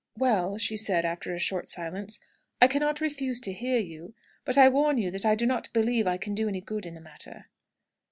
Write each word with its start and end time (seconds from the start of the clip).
"Well," 0.17 0.57
she 0.57 0.77
said, 0.77 1.05
after 1.05 1.31
a 1.31 1.37
short 1.37 1.67
silence, 1.67 2.19
"I 2.59 2.67
cannot 2.67 3.01
refuse 3.01 3.39
to 3.41 3.53
hear 3.53 3.77
you. 3.77 4.15
But 4.45 4.57
I 4.57 4.67
warn 4.67 4.97
you 4.97 5.11
that 5.11 5.27
I 5.27 5.35
do 5.35 5.45
not 5.45 5.71
believe 5.73 6.07
I 6.07 6.17
can 6.17 6.33
do 6.33 6.47
any 6.47 6.59
good 6.59 6.87
in 6.87 6.95
the 6.95 7.01
matter." 7.01 7.45